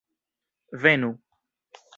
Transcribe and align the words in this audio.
Venu! 0.83 1.13